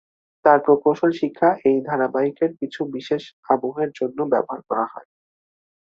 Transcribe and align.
তাঁর 0.45 0.59
প্রকৌশল 0.65 1.11
শিক্ষা 1.19 1.49
এই 1.65 1.77
ধারাবাহিকের 1.85 2.51
কিছু 2.59 2.81
বিশেষ 2.95 3.23
আবহের 3.49 3.89
জন্য 3.95 4.19
ব্যবহার 4.31 4.61
করা 4.69 4.85
হয়। 4.85 5.07